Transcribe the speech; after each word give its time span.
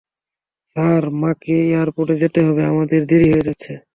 Sir, 0.69 1.03
মাকে 1.21 1.55
এয়ারপোর্টে 1.67 2.15
যেতে 2.23 2.39
হবে, 2.47 2.61
আমাদের 2.65 3.01
দেরি 3.09 3.27
হয়ে 3.31 3.47
যাচ্ছে। 3.47 3.71